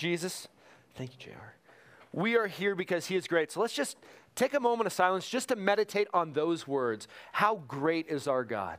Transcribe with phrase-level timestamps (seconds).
[0.00, 0.48] Jesus.
[0.94, 1.52] Thank you, JR.
[2.10, 3.52] We are here because he is great.
[3.52, 3.98] So let's just
[4.34, 7.06] take a moment of silence just to meditate on those words.
[7.32, 8.78] How great is our God?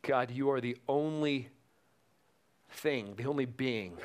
[0.00, 1.50] God, you are the only
[2.70, 3.98] thing, the only being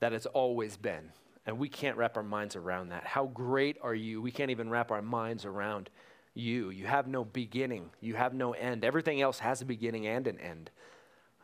[0.00, 1.12] that has always been.
[1.46, 3.04] And we can't wrap our minds around that.
[3.04, 4.20] How great are you?
[4.20, 5.90] We can't even wrap our minds around
[6.34, 6.70] you.
[6.70, 8.84] You have no beginning, you have no end.
[8.84, 10.70] Everything else has a beginning and an end.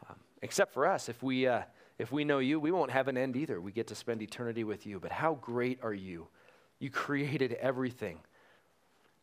[0.08, 1.08] Um, except for us.
[1.08, 1.62] If we, uh,
[1.98, 3.60] if we know you, we won't have an end either.
[3.60, 5.00] We get to spend eternity with you.
[5.00, 6.28] But how great are you?
[6.78, 8.20] You created everything.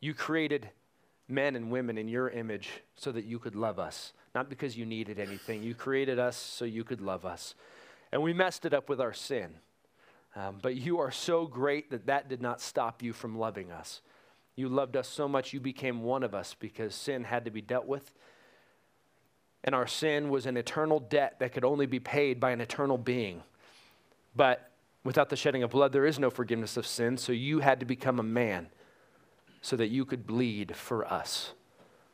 [0.00, 0.70] You created
[1.28, 4.84] men and women in your image so that you could love us, not because you
[4.84, 5.62] needed anything.
[5.62, 7.54] You created us so you could love us.
[8.14, 9.56] And we messed it up with our sin.
[10.36, 14.02] Um, but you are so great that that did not stop you from loving us.
[14.54, 17.60] You loved us so much, you became one of us because sin had to be
[17.60, 18.12] dealt with.
[19.64, 22.98] And our sin was an eternal debt that could only be paid by an eternal
[22.98, 23.42] being.
[24.36, 24.70] But
[25.02, 27.16] without the shedding of blood, there is no forgiveness of sin.
[27.16, 28.68] So you had to become a man
[29.60, 31.50] so that you could bleed for us.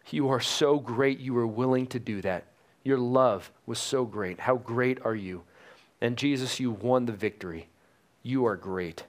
[0.08, 2.46] You are so great, you were willing to do that.
[2.84, 4.40] Your love was so great.
[4.40, 5.42] How great are you?
[6.00, 7.68] And Jesus, you won the victory.
[8.22, 9.04] You are great.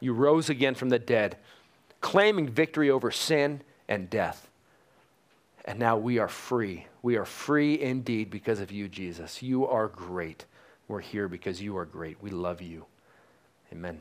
[0.00, 1.36] You rose again from the dead,
[2.00, 4.48] claiming victory over sin and death.
[5.64, 6.86] And now we are free.
[7.02, 9.42] We are free indeed because of you, Jesus.
[9.42, 10.44] You are great.
[10.88, 12.22] We're here because you are great.
[12.22, 12.86] We love you.
[13.72, 14.00] Amen.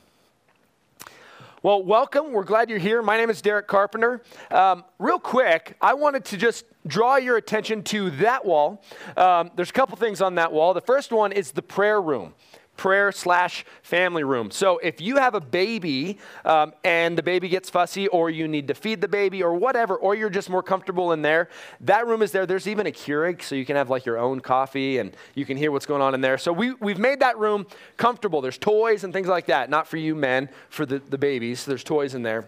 [1.66, 2.32] Well, welcome.
[2.32, 3.02] We're glad you're here.
[3.02, 4.22] My name is Derek Carpenter.
[4.52, 8.84] Um, real quick, I wanted to just draw your attention to that wall.
[9.18, 10.76] Um, there's a couple things on that wall.
[10.76, 12.36] The first one is the prayer room
[12.78, 14.52] prayer slash family room.
[14.52, 18.68] So if you have a baby um, and the baby gets fussy, or you need
[18.68, 21.50] to feed the baby, or whatever, or you're just more comfortable in there,
[21.82, 22.46] that room is there.
[22.46, 25.58] There's even a Keurig, so you can have like your own coffee and you can
[25.58, 26.38] hear what's going on in there.
[26.38, 27.66] So we, we've made that room
[27.98, 28.42] comfortable.
[28.42, 29.70] There's toys and things like that.
[29.70, 31.66] Not for you men, for the, the babies.
[31.66, 32.46] There's toys in there.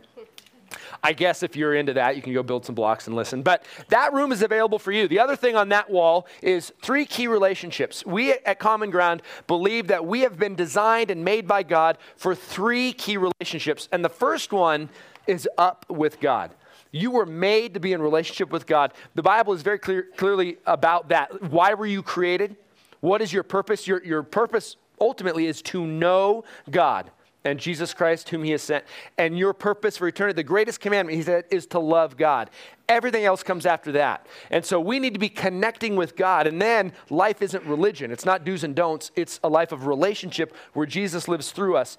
[1.03, 3.41] I guess if you're into that, you can go build some blocks and listen.
[3.41, 5.07] But that room is available for you.
[5.07, 8.05] The other thing on that wall is three key relationships.
[8.05, 12.35] We at Common Ground believe that we have been designed and made by God for
[12.35, 13.87] three key relationships.
[13.91, 14.89] And the first one
[15.27, 16.51] is up with God.
[16.91, 18.93] You were made to be in relationship with God.
[19.15, 21.51] The Bible is very clear, clearly about that.
[21.51, 22.55] Why were you created?
[23.01, 23.87] What is your purpose?
[23.87, 27.11] Your, your purpose ultimately is to know God
[27.47, 28.85] and Jesus Christ, whom He has sent.
[29.17, 32.49] And your purpose for eternity, the greatest commandment, He said, is to love God.
[32.89, 34.27] Everything else comes after that.
[34.49, 36.47] And so we need to be connecting with God.
[36.47, 40.55] And then life isn't religion, it's not do's and don'ts, it's a life of relationship
[40.73, 41.97] where Jesus lives through us.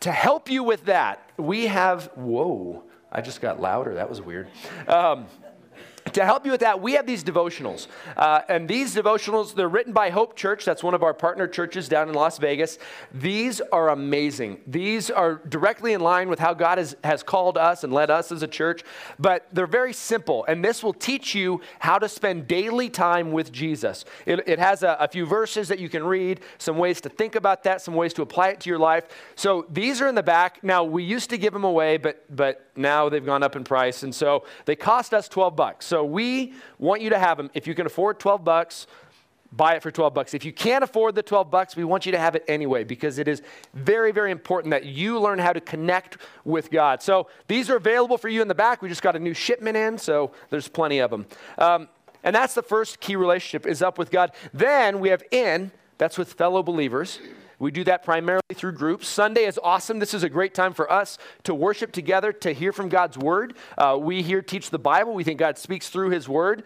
[0.00, 2.82] To help you with that, we have, whoa,
[3.12, 3.94] I just got louder.
[3.94, 4.48] That was weird.
[4.88, 5.26] Um,
[6.14, 7.86] to help you with that, we have these devotionals.
[8.16, 10.64] Uh, and these devotionals, they're written by Hope Church.
[10.64, 12.78] That's one of our partner churches down in Las Vegas.
[13.12, 14.60] These are amazing.
[14.66, 18.32] These are directly in line with how God has, has called us and led us
[18.32, 18.82] as a church.
[19.18, 20.44] But they're very simple.
[20.46, 24.04] And this will teach you how to spend daily time with Jesus.
[24.26, 27.34] It, it has a, a few verses that you can read, some ways to think
[27.34, 29.08] about that, some ways to apply it to your life.
[29.36, 30.62] So these are in the back.
[30.62, 34.02] Now, we used to give them away, but, but now they've gone up in price.
[34.02, 35.86] And so they cost us 12 bucks.
[35.86, 37.50] So we want you to have them.
[37.54, 38.86] If you can afford 12 bucks,
[39.52, 40.34] buy it for 12 bucks.
[40.34, 43.18] If you can't afford the 12 bucks, we want you to have it anyway because
[43.18, 43.42] it is
[43.74, 47.02] very, very important that you learn how to connect with God.
[47.02, 48.82] So these are available for you in the back.
[48.82, 51.26] We just got a new shipment in, so there's plenty of them.
[51.58, 51.88] Um,
[52.24, 54.32] and that's the first key relationship is up with God.
[54.54, 57.18] Then we have in, that's with fellow believers.
[57.62, 59.06] We do that primarily through groups.
[59.06, 60.00] Sunday is awesome.
[60.00, 63.54] This is a great time for us to worship together, to hear from God's word.
[63.78, 65.14] Uh, we here teach the Bible.
[65.14, 66.64] We think God speaks through his word.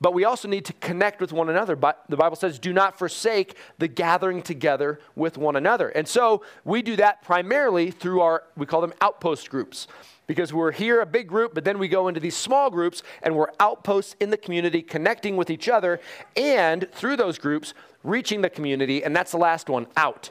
[0.00, 1.76] But we also need to connect with one another.
[1.76, 5.90] But the Bible says, do not forsake the gathering together with one another.
[5.90, 9.86] And so we do that primarily through our, we call them outpost groups
[10.26, 13.36] because we're here a big group, but then we go into these small groups and
[13.36, 16.00] we're outposts in the community, connecting with each other,
[16.36, 19.04] and through those groups, reaching the community.
[19.04, 20.30] And that's the last one out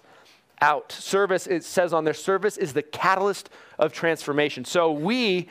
[0.61, 0.91] out.
[0.91, 4.65] Service, it says on their service is the catalyst of transformation.
[4.65, 5.47] So we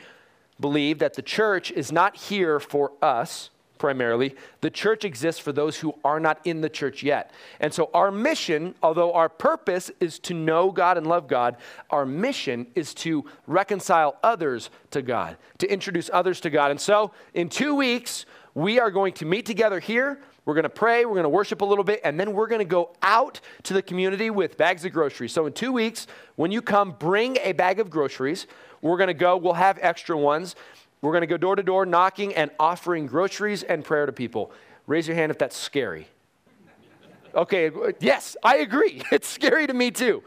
[0.59, 4.35] believe that the church is not here for us primarily.
[4.61, 7.31] The church exists for those who are not in the church yet.
[7.59, 11.57] And so our mission, although our purpose is to know God and love God,
[11.89, 16.71] our mission is to reconcile others to God, to introduce others to God.
[16.71, 18.25] And so in two weeks,
[18.55, 21.59] we are going to meet together here We're going to pray, we're going to worship
[21.59, 24.85] a little bit, and then we're going to go out to the community with bags
[24.85, 25.33] of groceries.
[25.33, 26.07] So in two weeks,
[26.37, 28.47] when you come, bring a bag of groceries.
[28.81, 30.55] We're going to go, we'll have extra ones.
[31.01, 34.53] We're going to go door to door knocking and offering groceries and prayer to people.
[34.85, 36.07] Raise your hand if that's scary.
[37.35, 39.01] Okay, yes, I agree.
[39.11, 40.23] It's scary to me too,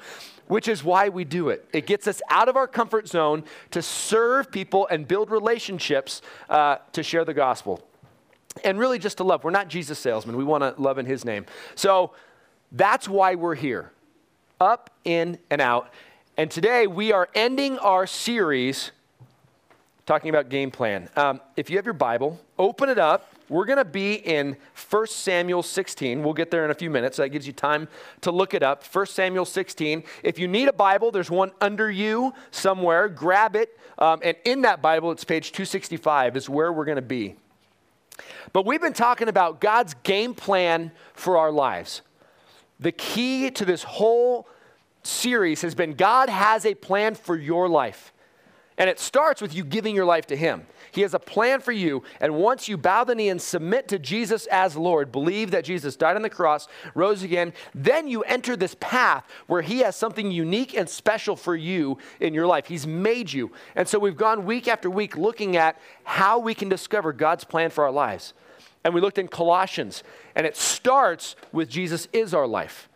[0.48, 1.66] which is why we do it.
[1.72, 6.20] It gets us out of our comfort zone to serve people and build relationships
[6.50, 7.86] uh, to share the gospel.
[8.64, 9.44] And really just to love.
[9.44, 11.46] We're not Jesus salesmen, we want to love in His name.
[11.74, 12.12] So
[12.72, 13.92] that's why we're here
[14.60, 15.90] up, in, and out.
[16.36, 18.92] And today we are ending our series
[20.06, 21.08] talking about game plan.
[21.16, 24.56] Um, if you have your Bible, open it up we're going to be in
[24.88, 26.22] 1 Samuel 16.
[26.22, 27.16] We'll get there in a few minutes.
[27.16, 27.88] So that gives you time
[28.20, 28.84] to look it up.
[28.84, 30.04] 1 Samuel 16.
[30.22, 33.08] If you need a Bible, there's one under you somewhere.
[33.08, 33.76] Grab it.
[33.98, 37.34] Um, and in that Bible, it's page 265, is where we're going to be.
[38.52, 42.02] But we've been talking about God's game plan for our lives.
[42.80, 44.48] The key to this whole
[45.02, 48.12] series has been God has a plan for your life.
[48.78, 50.66] And it starts with you giving your life to Him.
[50.92, 52.02] He has a plan for you.
[52.20, 55.96] And once you bow the knee and submit to Jesus as Lord, believe that Jesus
[55.96, 60.30] died on the cross, rose again, then you enter this path where He has something
[60.30, 62.66] unique and special for you in your life.
[62.66, 63.52] He's made you.
[63.74, 67.70] And so we've gone week after week looking at how we can discover God's plan
[67.70, 68.34] for our lives.
[68.84, 70.02] And we looked in Colossians,
[70.34, 72.89] and it starts with Jesus is our life.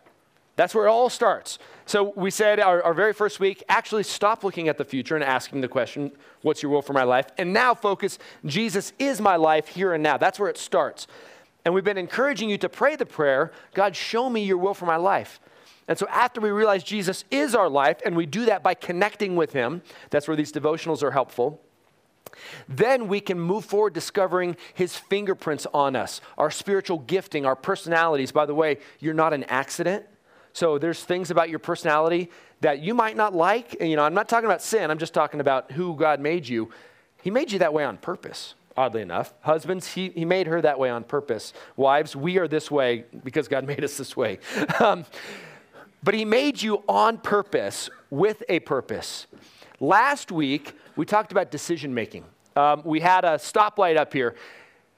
[0.55, 1.59] That's where it all starts.
[1.85, 5.23] So we said our, our, very first week, actually stop looking at the future and
[5.23, 6.11] asking the question,
[6.41, 7.27] what's your will for my life?
[7.37, 10.17] And now focus, Jesus is my life here and now.
[10.17, 11.07] That's where it starts.
[11.65, 14.85] And we've been encouraging you to pray the prayer, God, show me your will for
[14.85, 15.39] my life.
[15.87, 19.35] And so after we realize Jesus is our life, and we do that by connecting
[19.35, 21.61] with him, that's where these devotionals are helpful.
[22.67, 28.31] Then we can move forward discovering his fingerprints on us, our spiritual gifting, our personalities.
[28.31, 30.05] By the way, you're not an accident.
[30.55, 32.31] So there's things about your personality
[32.61, 33.75] that you might not like.
[33.81, 36.47] And, you know, I'm not talking about sin, I'm just talking about who God made
[36.47, 36.69] you.
[37.21, 39.33] He made you that way on purpose, oddly enough.
[39.41, 41.51] Husbands, he, he made her that way on purpose.
[41.75, 44.39] Wives, we are this way because God made us this way.
[44.79, 45.05] Um,
[46.01, 49.27] but He made you on purpose with a purpose.
[49.81, 52.23] Last week, we talked about decision making.
[52.55, 54.35] Um, we had a stoplight up here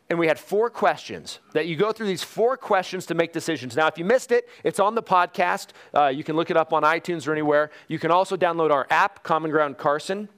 [0.09, 3.75] and we had four questions that you go through these four questions to make decisions.
[3.75, 5.69] Now, if you missed it, it's on the podcast.
[5.93, 7.71] Uh, you can look it up on iTunes or anywhere.
[7.87, 10.29] You can also download our app, Common Ground Carson.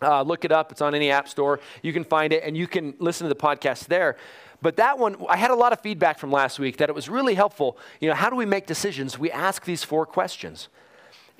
[0.00, 1.60] Uh, look it up, it's on any app store.
[1.82, 4.16] You can find it and you can listen to the podcast there.
[4.60, 7.08] But that one, I had a lot of feedback from last week that it was
[7.08, 7.76] really helpful.
[8.00, 9.18] You know, how do we make decisions?
[9.18, 10.68] We ask these four questions.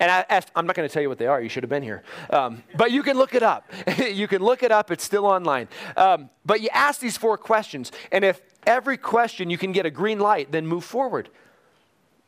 [0.03, 1.41] And I, asked, I'm not going to tell you what they are.
[1.41, 2.03] You should have been here.
[2.29, 3.71] Um, but you can look it up.
[3.97, 4.91] you can look it up.
[4.91, 5.69] It's still online.
[5.95, 7.89] Um, but you ask these four questions.
[8.11, 11.29] And if every question you can get a green light, then move forward.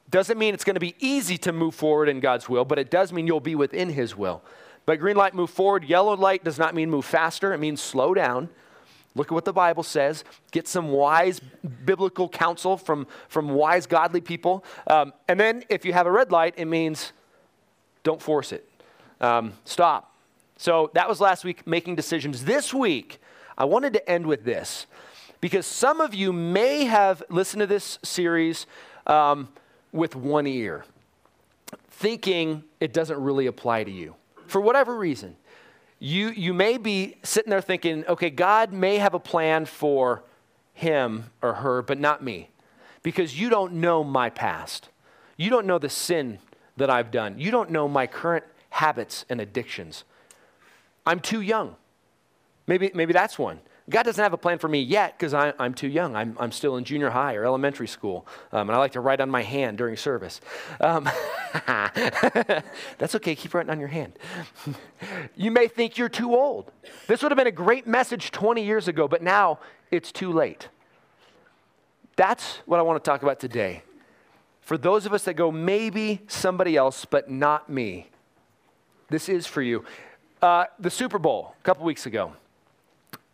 [0.09, 2.89] Doesn't mean it's going to be easy to move forward in God's will, but it
[2.89, 4.41] does mean you'll be within His will.
[4.85, 5.83] But green light, move forward.
[5.83, 8.47] Yellow light does not mean move faster, it means slow down.
[9.15, 10.23] Look at what the Bible says.
[10.51, 11.41] Get some wise
[11.83, 14.63] biblical counsel from, from wise, godly people.
[14.87, 17.11] Um, and then if you have a red light, it means
[18.05, 18.65] don't force it.
[19.19, 20.15] Um, stop.
[20.55, 22.45] So that was last week, making decisions.
[22.45, 23.19] This week,
[23.57, 24.85] I wanted to end with this
[25.41, 28.67] because some of you may have listened to this series
[29.05, 29.49] um,
[29.91, 30.85] with one ear,
[31.89, 34.15] thinking it doesn't really apply to you
[34.47, 35.35] for whatever reason.
[35.99, 40.23] You, you may be sitting there thinking, okay, God may have a plan for
[40.73, 42.49] him or her, but not me,
[43.01, 44.89] because you don't know my past.
[45.37, 46.39] You don't know the sin
[46.77, 47.39] that I've done.
[47.39, 50.03] You don't know my current habits and addictions.
[51.05, 51.75] I'm too young.
[52.67, 53.59] Maybe, maybe that's one.
[53.87, 56.15] God doesn't have a plan for me yet because I'm too young.
[56.15, 59.21] I'm, I'm still in junior high or elementary school, um, and I like to write
[59.21, 60.41] on my hand during service.
[60.79, 61.07] Um,
[62.97, 64.17] that's okay, keep writing on your hand.
[65.35, 66.71] you may think you're too old.
[67.05, 69.59] This would have been a great message 20 years ago, but now
[69.91, 70.67] it's too late.
[72.15, 73.83] That's what I want to talk about today
[74.65, 78.09] for those of us that go, maybe somebody else, but not me,
[79.09, 79.85] this is for you.
[80.41, 82.33] Uh, the Super Bowl, a couple weeks ago.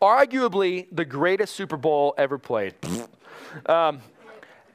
[0.01, 2.75] Arguably the greatest Super Bowl ever played.
[3.65, 4.01] um,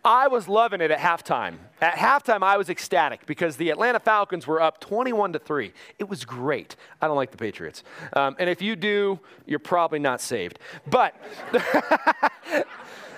[0.03, 1.57] I was loving it at halftime.
[1.81, 5.73] At halftime, I was ecstatic because the Atlanta Falcons were up 21 to 3.
[5.99, 6.77] It was great.
[7.03, 7.83] I don't like the Patriots.
[8.15, 10.59] Um, and if you do, you're probably not saved.
[10.87, 11.15] But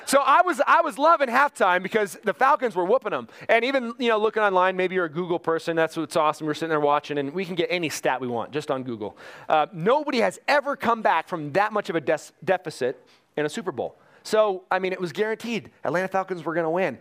[0.09, 3.29] So I was, I was loving halftime because the Falcons were whooping them.
[3.47, 5.77] And even, you know, looking online, maybe you're a Google person.
[5.77, 6.47] That's what's awesome.
[6.47, 9.19] We're sitting there watching, and we can get any stat we want just on Google.
[9.51, 13.71] Uh, nobody has ever come back from that much of a deficit in a Super
[13.71, 13.97] Bowl.
[14.23, 15.73] So, I mean, it was guaranteed.
[15.85, 16.97] Atlanta Falcons were going to win.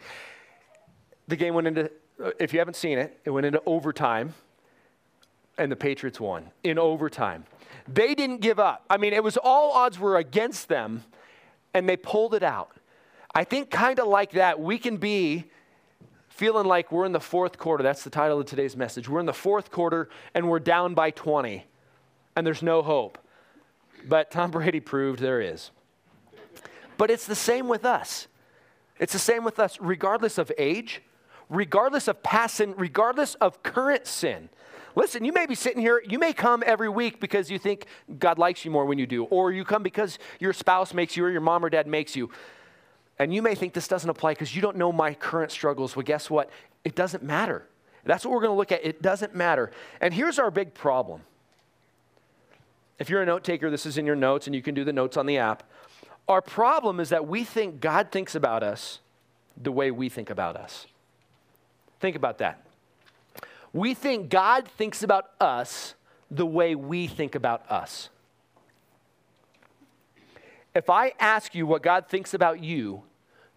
[1.30, 1.90] The game went into,
[2.42, 4.34] if you haven't seen it, it went into overtime,
[5.58, 7.46] and the Patriots won in overtime.
[7.88, 8.84] They didn't give up.
[8.90, 11.06] I mean, it was all odds were against them,
[11.74, 12.72] and they pulled it out.
[13.38, 15.44] I think, kind of like that, we can be
[16.28, 17.84] feeling like we're in the fourth quarter.
[17.84, 19.08] That's the title of today's message.
[19.08, 21.64] We're in the fourth quarter, and we're down by 20,
[22.36, 23.20] and there's no hope.
[24.08, 25.70] But Tom Brady proved there is.
[26.98, 28.26] But it's the same with us.
[28.98, 31.04] It's the same with us, regardless of age,
[31.48, 34.50] regardless of past sin, regardless of current sin.
[34.96, 37.86] Listen, you may be sitting here, you may come every week because you think
[38.18, 41.24] God likes you more when you do, or you come because your spouse makes you,
[41.24, 42.32] or your mom or dad makes you.
[43.20, 45.96] And you may think this doesn't apply because you don't know my current struggles.
[45.96, 46.50] Well, guess what?
[46.84, 47.68] It doesn't matter.
[48.06, 48.86] That's what we're going to look at.
[48.86, 49.72] It doesn't matter.
[50.00, 51.22] And here's our big problem.
[53.00, 54.94] If you're a note taker, this is in your notes, and you can do the
[54.94, 55.64] notes on the app.
[56.28, 59.00] Our problem is that we think God thinks about us
[59.56, 60.88] the way we think about us.
[62.00, 62.64] Think about that.
[63.74, 65.96] We think God thinks about us
[66.30, 68.10] the way we think about us.
[70.74, 73.04] If I ask you what God thinks about you,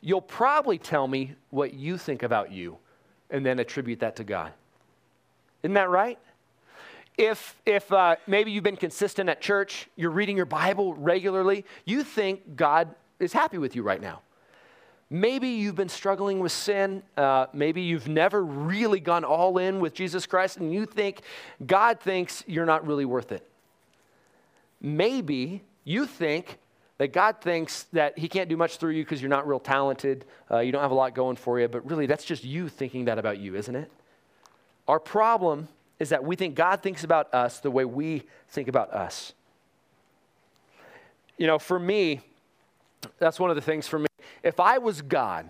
[0.00, 2.78] you'll probably tell me what you think about you
[3.30, 4.52] and then attribute that to God.
[5.62, 6.18] Isn't that right?
[7.18, 12.02] If, if uh, maybe you've been consistent at church, you're reading your Bible regularly, you
[12.02, 14.22] think God is happy with you right now.
[15.10, 17.02] Maybe you've been struggling with sin.
[17.16, 21.22] Uh, maybe you've never really gone all in with Jesus Christ, and you think
[21.66, 23.44] God thinks you're not really worth it.
[24.80, 26.59] Maybe you think
[27.00, 30.26] that God thinks that He can't do much through you because you're not real talented,
[30.50, 33.06] uh, you don't have a lot going for you, but really that's just you thinking
[33.06, 33.90] that about you, isn't it?
[34.86, 38.92] Our problem is that we think God thinks about us the way we think about
[38.92, 39.32] us.
[41.38, 42.20] You know, for me,
[43.18, 44.08] that's one of the things for me.
[44.42, 45.48] If I was God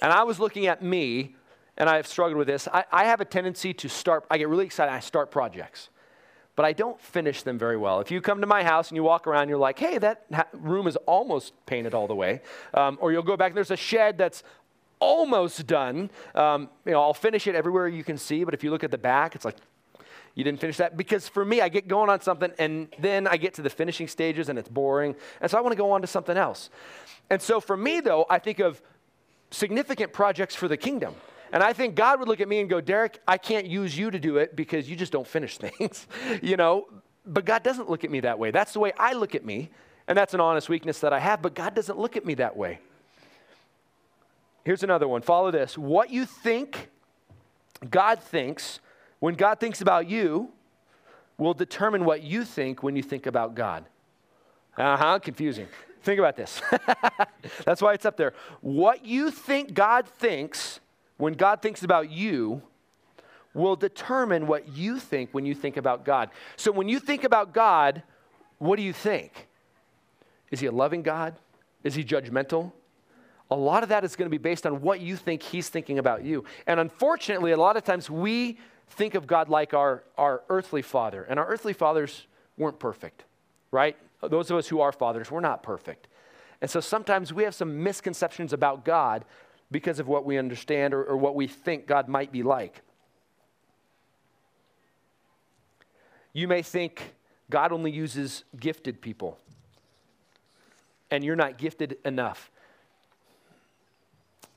[0.00, 1.34] and I was looking at me,
[1.76, 4.66] and I've struggled with this, I, I have a tendency to start, I get really
[4.66, 5.88] excited, I start projects
[6.56, 8.00] but I don't finish them very well.
[8.00, 10.86] If you come to my house and you walk around, you're like, hey, that room
[10.86, 12.40] is almost painted all the way.
[12.72, 14.42] Um, or you'll go back, and there's a shed that's
[14.98, 16.10] almost done.
[16.34, 18.90] Um, you know, I'll finish it everywhere you can see, but if you look at
[18.90, 19.56] the back, it's like,
[20.34, 23.38] you didn't finish that because for me i get going on something and then i
[23.38, 26.02] get to the finishing stages and it's boring and so i want to go on
[26.02, 26.68] to something else
[27.30, 28.82] and so for me though i think of
[29.50, 31.14] significant projects for the kingdom
[31.56, 34.10] and I think God would look at me and go, Derek, I can't use you
[34.10, 36.06] to do it because you just don't finish things,
[36.42, 36.86] you know?
[37.24, 38.50] But God doesn't look at me that way.
[38.50, 39.70] That's the way I look at me.
[40.06, 42.58] And that's an honest weakness that I have, but God doesn't look at me that
[42.58, 42.78] way.
[44.64, 45.22] Here's another one.
[45.22, 45.78] Follow this.
[45.78, 46.90] What you think
[47.88, 48.80] God thinks
[49.20, 50.50] when God thinks about you
[51.38, 53.86] will determine what you think when you think about God.
[54.76, 55.68] Uh huh, confusing.
[56.02, 56.60] Think about this.
[57.64, 58.34] That's why it's up there.
[58.60, 60.80] What you think God thinks
[61.16, 62.62] when God thinks about you,
[63.56, 66.28] will determine what you think when you think about God.
[66.56, 68.02] So when you think about God,
[68.58, 69.48] what do you think?
[70.50, 71.34] Is he a loving God?
[71.82, 72.72] Is he judgmental?
[73.50, 75.98] A lot of that is going to be based on what you think he's thinking
[75.98, 76.44] about you.
[76.66, 78.58] And unfortunately, a lot of times we
[78.90, 82.26] think of God like our, our earthly father, and our earthly fathers
[82.58, 83.24] weren't perfect,
[83.70, 83.96] right?
[84.22, 86.08] Those of us who are fathers, we're not perfect.
[86.60, 89.24] And so sometimes we have some misconceptions about God
[89.70, 92.82] because of what we understand or, or what we think God might be like.
[96.32, 97.14] You may think
[97.50, 99.38] God only uses gifted people,
[101.10, 102.50] and you're not gifted enough.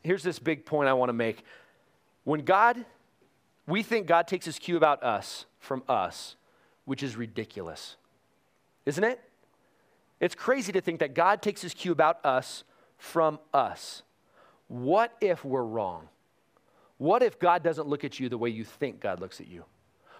[0.03, 1.43] Here's this big point I want to make.
[2.23, 2.85] When God,
[3.65, 6.35] we think God takes his cue about us from us,
[6.85, 7.95] which is ridiculous,
[8.85, 9.21] isn't it?
[10.19, 12.63] It's crazy to think that God takes his cue about us
[12.97, 14.03] from us.
[14.69, 16.07] What if we're wrong?
[16.97, 19.65] What if God doesn't look at you the way you think God looks at you?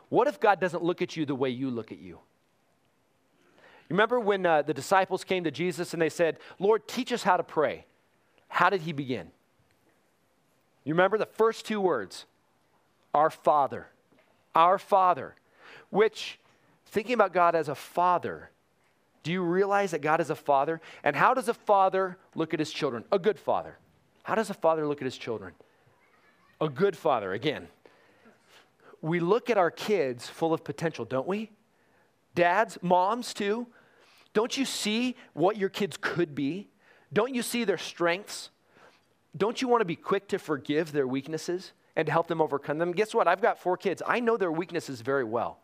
[0.10, 2.20] What if God doesn't look at you the way you look at you?
[3.90, 7.38] Remember when uh, the disciples came to Jesus and they said, Lord, teach us how
[7.38, 7.86] to pray.
[8.48, 9.30] How did he begin?
[10.84, 12.26] You remember the first two words
[13.14, 13.88] Our Father.
[14.56, 15.36] Our Father.
[15.90, 16.40] Which,
[16.88, 18.50] thinking about God as a father,
[19.24, 20.82] do you realize that God is a father?
[21.04, 23.04] And how does a father look at his children?
[23.12, 23.78] A good father.
[24.30, 25.54] How does a father look at his children?
[26.62, 27.68] A good father, again.
[29.02, 31.50] We look at our kids full of potential, don't we?
[32.36, 33.66] Dads, moms, too.
[34.34, 36.70] Don't you see what your kids could be?
[37.12, 38.52] Don't you see their strengths?
[39.36, 42.78] Don't you want to be quick to forgive their weaknesses and to help them overcome
[42.78, 42.92] them?
[42.92, 43.28] Guess what?
[43.28, 44.04] I've got four kids.
[44.06, 45.58] I know their weaknesses very well.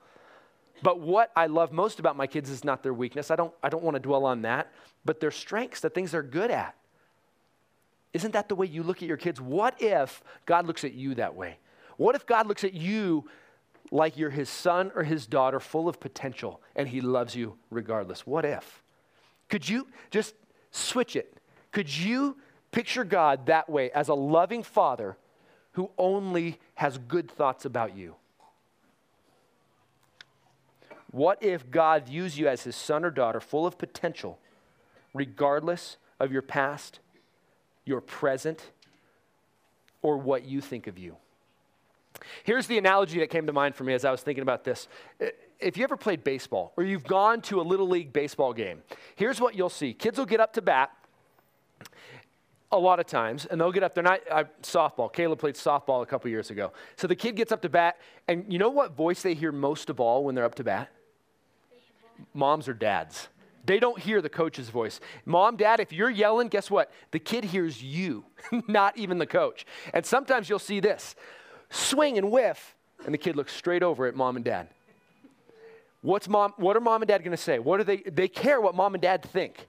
[0.81, 3.29] But what I love most about my kids is not their weakness.
[3.29, 4.71] I don't, I don't want to dwell on that,
[5.05, 6.75] but their strengths, the things they're good at.
[8.15, 9.41] Isn't that the way you look at your kids?
[9.41, 11.57] What if God looks at you that way?
[11.97, 13.27] What if God looks at you
[13.91, 18.25] like you're his son or his daughter, full of potential, and he loves you regardless?
[18.25, 18.81] What if?
[19.49, 20.33] Could you just
[20.71, 21.41] switch it?
[21.73, 22.37] Could you
[22.71, 25.17] picture God that way as a loving father
[25.73, 28.15] who only has good thoughts about you?
[31.11, 34.39] What if God views you as his son or daughter, full of potential,
[35.13, 37.01] regardless of your past
[37.85, 38.61] your present,
[40.01, 41.15] or what you think of you.
[42.43, 44.87] Here's the analogy that came to mind for me as I was thinking about this.
[45.59, 48.81] If you ever played baseball or you've gone to a little league baseball game,
[49.15, 50.91] here's what you'll see kids will get up to bat
[52.71, 53.93] a lot of times, and they'll get up.
[53.95, 55.11] They're not uh, softball.
[55.11, 56.73] Caleb played softball a couple years ago.
[56.97, 59.89] So the kid gets up to bat, and you know what voice they hear most
[59.89, 60.89] of all when they're up to bat?
[62.33, 63.29] Moms or dads.
[63.65, 64.99] They don't hear the coach's voice.
[65.25, 66.91] Mom, dad, if you're yelling, guess what?
[67.11, 68.25] The kid hears you,
[68.67, 69.65] not even the coach.
[69.93, 71.15] And sometimes you'll see this
[71.69, 74.69] swing and whiff, and the kid looks straight over at mom and dad.
[76.01, 77.57] What's mom, what are mom and dad going to say?
[77.57, 77.97] What are they?
[77.97, 79.67] They care what mom and dad think.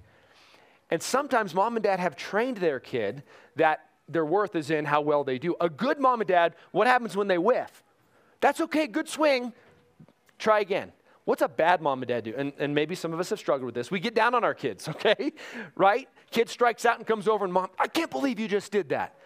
[0.91, 3.23] And sometimes mom and dad have trained their kid
[3.57, 5.57] that their worth is in how well they do.
[5.61, 7.83] A good mom and dad, what happens when they whiff?
[8.41, 9.53] That's okay, good swing.
[10.39, 10.93] Try again.
[11.27, 12.35] What's a bad mom and dad do?
[12.37, 13.91] And, and maybe some of us have struggled with this.
[13.91, 15.33] We get down on our kids, okay?
[15.75, 16.09] right?
[16.31, 19.17] Kid strikes out and comes over, and mom, I can't believe you just did that.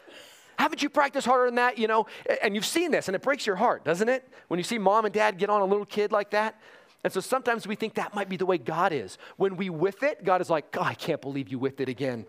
[0.58, 1.78] Haven't you practiced harder than that?
[1.78, 2.06] You know,
[2.42, 4.26] and you've seen this, and it breaks your heart, doesn't it?
[4.48, 6.58] When you see mom and dad get on a little kid like that.
[7.04, 9.18] And so sometimes we think that might be the way God is.
[9.36, 12.26] When we whiff it, God is like, God, I can't believe you whiffed it again.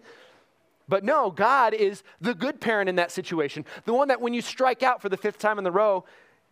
[0.88, 3.66] But no, God is the good parent in that situation.
[3.86, 6.04] The one that when you strike out for the fifth time in the row,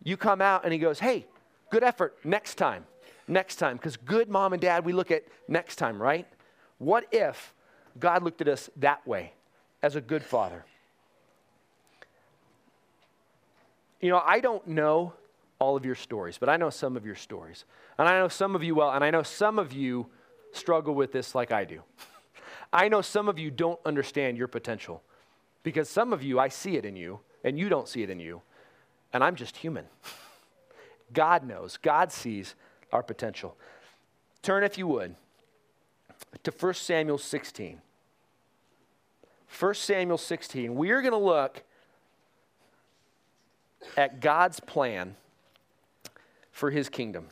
[0.02, 1.26] you come out and he goes, Hey,
[1.70, 2.86] good effort, next time
[3.30, 3.76] next time.
[3.76, 6.26] Because good mom and dad, we look at next time, right?
[6.78, 7.54] What if
[7.98, 9.32] God looked at us that way
[9.82, 10.64] as a good father?
[14.00, 15.12] You know, I don't know
[15.58, 17.64] all of your stories, but I know some of your stories.
[17.98, 20.06] And I know some of you well, and I know some of you
[20.52, 21.82] struggle with this like I do.
[22.72, 25.02] I know some of you don't understand your potential
[25.62, 28.20] because some of you, I see it in you, and you don't see it in
[28.20, 28.40] you,
[29.12, 29.84] and I'm just human.
[31.12, 32.54] God knows, God sees,
[32.92, 33.56] our potential.
[34.42, 35.14] Turn, if you would,
[36.42, 37.80] to 1 Samuel 16.
[39.58, 40.74] 1 Samuel 16.
[40.74, 41.62] We are going to look
[43.96, 45.16] at God's plan
[46.52, 47.28] for his kingdom.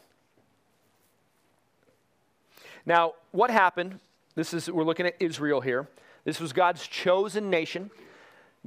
[2.85, 4.01] Now, what happened?
[4.35, 5.89] This is we're looking at Israel here.
[6.25, 7.91] This was God's chosen nation.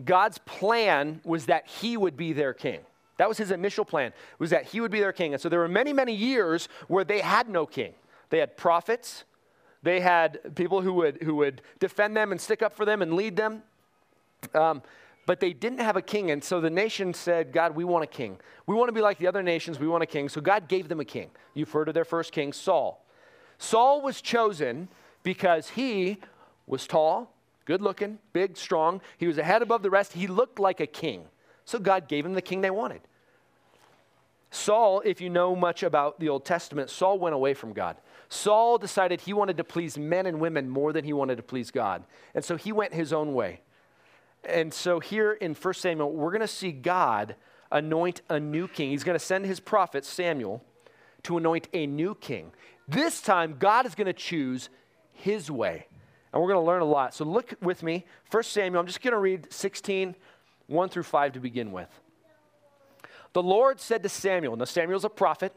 [0.04, 2.82] God's plan was that he would be their king.
[3.22, 5.34] That was his initial plan, was that he would be their king.
[5.34, 7.94] And so there were many, many years where they had no king.
[8.32, 9.26] They had prophets,
[9.84, 13.14] they had people who would, who would defend them and stick up for them and
[13.14, 13.62] lead them.
[14.56, 14.82] Um,
[15.28, 16.32] but they didn't have a king.
[16.32, 18.40] And so the nation said, God, we want a king.
[18.66, 19.80] We want to be like the other nations.
[19.80, 20.28] We want a king.
[20.28, 21.30] So God gave them a king.
[21.54, 23.06] You've heard of their first king, Saul.
[23.60, 24.88] Saul was chosen
[25.22, 26.18] because he
[26.66, 27.32] was tall,
[27.66, 29.00] good looking, big, strong.
[29.20, 30.14] He was a head above the rest.
[30.14, 31.26] He looked like a king.
[31.66, 33.02] So God gave him the king they wanted.
[34.52, 37.96] Saul, if you know much about the Old Testament, Saul went away from God.
[38.28, 41.72] Saul decided he wanted to please men and women more than he wanted to please
[41.72, 42.04] God.
[42.36, 43.62] And so he went his own way.
[44.44, 47.36] And so here in 1 Samuel, we're going to see God
[47.72, 48.90] anoint a new king.
[48.90, 50.64] He's going to send his prophet, Samuel,
[51.24, 52.52] to anoint a new king.
[52.88, 54.70] This time, God is going to choose
[55.14, 55.88] his way.
[56.34, 57.14] And we're going to learn a lot.
[57.14, 58.82] So look with me, 1 Samuel.
[58.82, 60.16] I'm just going to read 16,
[60.68, 61.90] 1 through 5 to begin with.
[63.34, 65.54] The Lord said to Samuel, now Samuel's a prophet,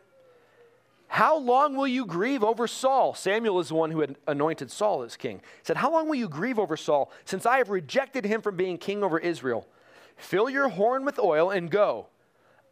[1.08, 3.14] How long will you grieve over Saul?
[3.14, 5.38] Samuel is the one who had anointed Saul as king.
[5.38, 8.56] He said, How long will you grieve over Saul, since I have rejected him from
[8.56, 9.66] being king over Israel?
[10.16, 12.06] Fill your horn with oil and go.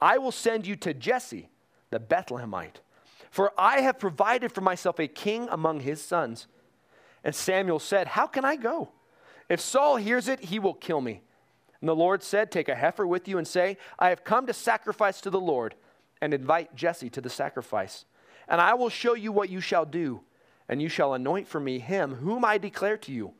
[0.01, 1.49] I will send you to Jesse,
[1.91, 2.81] the Bethlehemite,
[3.31, 6.47] for I have provided for myself a king among his sons.
[7.25, 8.91] And Samuel said, How can I go?
[9.49, 11.23] If Saul hears it, he will kill me.
[11.83, 14.53] And the Lord said, Take a heifer with you and say, I have come to
[14.53, 15.75] sacrifice to the Lord,
[16.21, 18.05] and invite Jesse to the sacrifice.
[18.49, 20.21] And I will show you what you shall do,
[20.69, 23.35] and you shall anoint for me him whom I declare to you.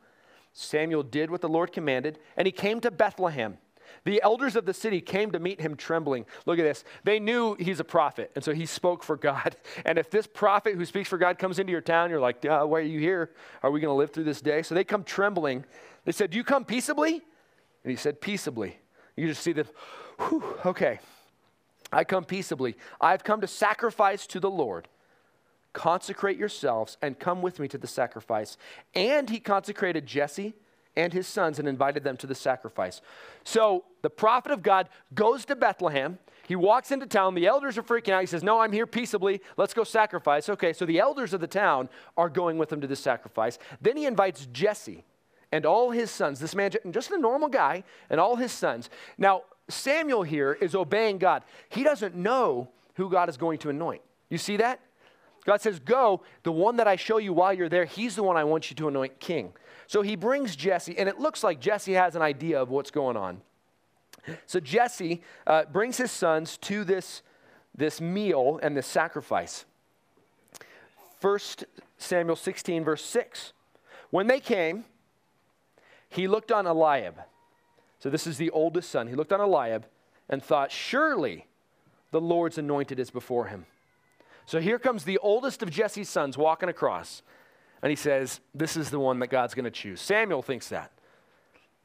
[0.51, 3.57] Samuel did what the Lord commanded, and he came to Bethlehem.
[4.03, 6.25] The elders of the city came to meet him trembling.
[6.45, 6.83] Look at this.
[7.05, 9.55] They knew he's a prophet, and so he spoke for God.
[9.85, 12.79] And if this prophet who speaks for God comes into your town, you're like, why
[12.79, 13.31] are you here?
[13.61, 14.63] Are we going to live through this day?
[14.63, 15.63] So they come trembling.
[16.05, 17.21] They said, Do you come peaceably?
[17.83, 18.77] And he said, Peaceably.
[19.15, 19.67] You just see the,
[20.19, 20.99] whew, okay.
[21.91, 22.75] I come peaceably.
[22.99, 24.87] I've come to sacrifice to the Lord.
[25.73, 28.57] Consecrate yourselves and come with me to the sacrifice.
[28.95, 30.53] And he consecrated Jesse,
[30.95, 33.01] and his sons and invited them to the sacrifice.
[33.43, 36.19] So the prophet of God goes to Bethlehem.
[36.47, 37.35] He walks into town.
[37.35, 38.21] The elders are freaking out.
[38.21, 39.41] He says, No, I'm here peaceably.
[39.57, 40.49] Let's go sacrifice.
[40.49, 43.57] Okay, so the elders of the town are going with him to the sacrifice.
[43.81, 45.03] Then he invites Jesse
[45.53, 46.39] and all his sons.
[46.39, 48.89] This man, just a normal guy, and all his sons.
[49.19, 51.43] Now, Samuel here is obeying God.
[51.69, 54.01] He doesn't know who God is going to anoint.
[54.29, 54.79] You see that?
[55.45, 58.35] God says, Go, the one that I show you while you're there, he's the one
[58.35, 59.53] I want you to anoint king.
[59.85, 63.15] So he brings Jesse, and it looks like Jesse has an idea of what's going
[63.15, 63.39] on.
[64.47, 67.21] So Jesse uh, brings his sons to this,
[67.75, 69.65] this meal and this sacrifice.
[71.21, 71.39] 1
[71.99, 73.53] Samuel 16, verse 6.
[74.09, 74.85] When they came,
[76.13, 77.15] he looked on Eliab.
[77.99, 79.07] So this is the oldest son.
[79.07, 79.85] He looked on Eliab
[80.29, 81.47] and thought, Surely
[82.11, 83.65] the Lord's anointed is before him.
[84.45, 87.23] So here comes the oldest of Jesse's sons walking across,
[87.81, 90.01] and he says, This is the one that God's going to choose.
[90.01, 90.91] Samuel thinks that.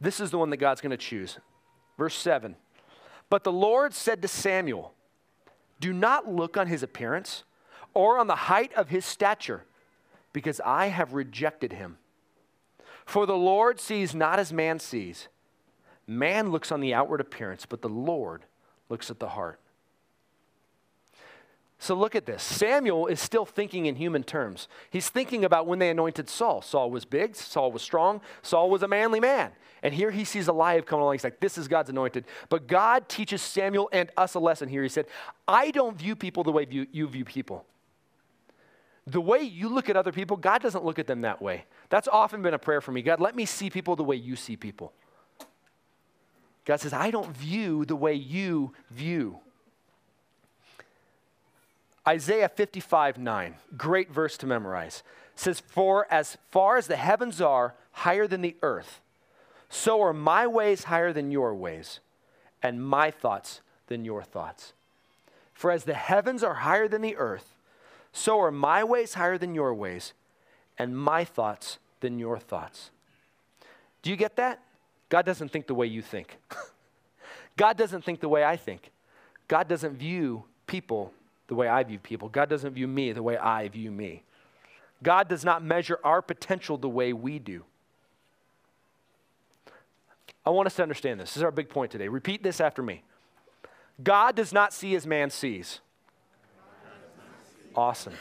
[0.00, 1.38] This is the one that God's going to choose.
[1.96, 2.56] Verse 7
[3.30, 4.92] But the Lord said to Samuel,
[5.80, 7.44] Do not look on his appearance
[7.94, 9.64] or on the height of his stature,
[10.32, 11.98] because I have rejected him.
[13.08, 15.28] For the Lord sees not as man sees.
[16.06, 18.44] Man looks on the outward appearance, but the Lord
[18.90, 19.58] looks at the heart.
[21.78, 22.42] So look at this.
[22.42, 24.68] Samuel is still thinking in human terms.
[24.90, 26.60] He's thinking about when they anointed Saul.
[26.60, 29.52] Saul was big, Saul was strong, Saul was a manly man.
[29.82, 31.14] And here he sees Eliab coming along.
[31.14, 32.26] He's like, this is God's anointed.
[32.50, 34.82] But God teaches Samuel and us a lesson here.
[34.82, 35.06] He said,
[35.46, 37.64] I don't view people the way you, you view people.
[39.10, 41.64] The way you look at other people, God doesn't look at them that way.
[41.88, 43.00] That's often been a prayer for me.
[43.00, 44.92] God, let me see people the way you see people.
[46.66, 49.38] God says, I don't view the way you view.
[52.06, 55.02] Isaiah 55 9, great verse to memorize,
[55.34, 59.00] says, For as far as the heavens are higher than the earth,
[59.70, 62.00] so are my ways higher than your ways,
[62.62, 64.74] and my thoughts than your thoughts.
[65.54, 67.54] For as the heavens are higher than the earth,
[68.18, 70.12] so are my ways higher than your ways,
[70.76, 72.90] and my thoughts than your thoughts.
[74.02, 74.60] Do you get that?
[75.08, 76.36] God doesn't think the way you think.
[77.56, 78.90] God doesn't think the way I think.
[79.46, 81.12] God doesn't view people
[81.46, 82.28] the way I view people.
[82.28, 84.22] God doesn't view me the way I view me.
[85.02, 87.64] God does not measure our potential the way we do.
[90.44, 91.30] I want us to understand this.
[91.30, 92.08] This is our big point today.
[92.08, 93.02] Repeat this after me.
[94.02, 95.80] God does not see as man sees.
[97.78, 98.14] Awesome.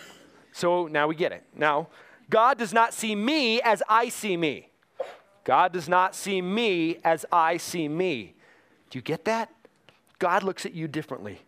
[0.52, 1.44] So now we get it.
[1.56, 1.88] Now,
[2.30, 4.70] God does not see me as I see me.
[5.44, 8.36] God does not see me as I see me.
[8.92, 9.50] Do you get that?
[10.20, 11.42] God looks at you differently.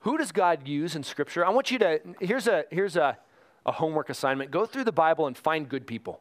[0.00, 1.42] Who does God use in Scripture?
[1.42, 3.16] I want you to, here's a, here's a,
[3.64, 4.50] a homework assignment.
[4.50, 6.20] Go through the Bible and find good people.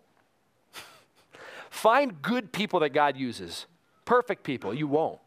[1.70, 3.66] find good people that God uses.
[4.06, 4.74] Perfect people.
[4.74, 5.20] You won't.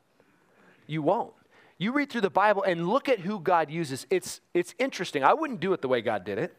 [0.86, 1.34] You won't.
[1.80, 4.06] You read through the Bible and look at who God uses.
[4.10, 5.24] It's, it's interesting.
[5.24, 6.54] I wouldn't do it the way God did it,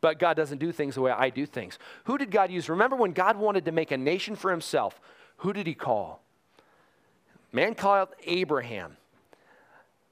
[0.00, 1.76] but God doesn't do things the way I do things.
[2.04, 2.68] Who did God use?
[2.68, 5.00] Remember when God wanted to make a nation for himself,
[5.38, 6.22] who did he call?
[7.50, 8.96] Man called Abraham.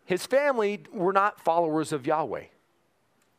[0.07, 2.47] His family were not followers of Yahweh.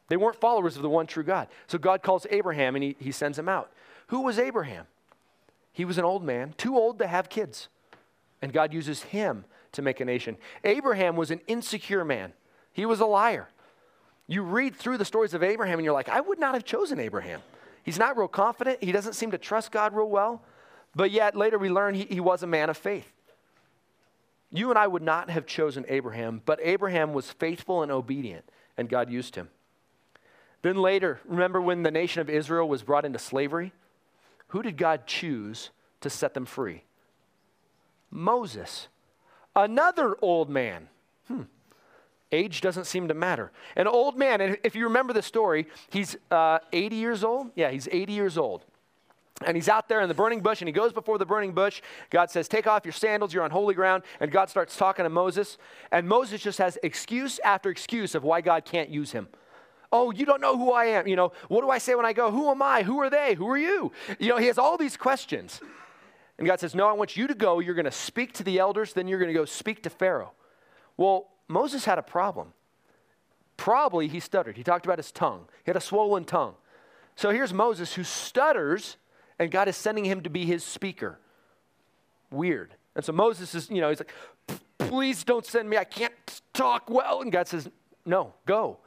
[0.07, 1.49] They weren't followers of the one true God.
[1.67, 3.73] So God calls Abraham and he, he sends him out.
[4.07, 4.85] Who was Abraham?
[5.73, 7.67] He was an old man, too old to have kids.
[8.41, 10.37] And God uses him to make a nation.
[10.63, 12.33] Abraham was an insecure man,
[12.71, 13.49] he was a liar.
[14.25, 16.97] You read through the stories of Abraham and you're like, I would not have chosen
[16.97, 17.41] Abraham.
[17.83, 20.41] He's not real confident, he doesn't seem to trust God real well.
[20.95, 23.11] But yet later we learn he, he was a man of faith.
[24.51, 28.45] You and I would not have chosen Abraham, but Abraham was faithful and obedient,
[28.77, 29.49] and God used him.
[30.61, 33.73] Then later, remember when the nation of Israel was brought into slavery?
[34.49, 36.83] Who did God choose to set them free?
[38.11, 38.87] Moses,
[39.55, 40.89] another old man.
[41.27, 41.43] Hmm.
[42.31, 43.51] Age doesn't seem to matter.
[43.75, 47.51] An old man, and if you remember the story, he's uh, 80 years old.
[47.55, 48.65] Yeah, he's 80 years old.
[49.45, 51.81] And he's out there in the burning bush, and he goes before the burning bush.
[52.09, 54.03] God says, Take off your sandals, you're on holy ground.
[54.19, 55.57] And God starts talking to Moses.
[55.91, 59.27] And Moses just has excuse after excuse of why God can't use him.
[59.91, 61.07] Oh, you don't know who I am.
[61.07, 62.31] You know, what do I say when I go?
[62.31, 62.81] Who am I?
[62.81, 63.35] Who are they?
[63.35, 63.91] Who are you?
[64.17, 65.61] You know, he has all these questions.
[66.43, 67.59] And God says, No, I want you to go.
[67.59, 70.33] You're going to speak to the elders, then you're going to go speak to Pharaoh.
[70.97, 72.51] Well, Moses had a problem.
[73.55, 74.57] Probably he stuttered.
[74.57, 76.55] He talked about his tongue, he had a swollen tongue.
[77.15, 78.97] So here's Moses who stutters
[79.39, 81.17] and God is sending him to be his speaker.
[82.29, 82.75] Weird.
[82.93, 85.77] And so Moses is, you know, he's like, please don't send me.
[85.77, 87.21] I can't talk well.
[87.21, 87.69] And God says,
[88.05, 88.79] no, go.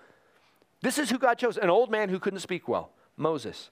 [0.83, 3.71] This is who God chose an old man who couldn't speak well, Moses.